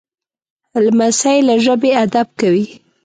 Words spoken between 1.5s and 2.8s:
ژبې ادب کوي.